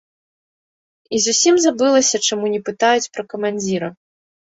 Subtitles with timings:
[1.17, 3.97] І зусім забылася, чаму не пытаюць пра камандзіра.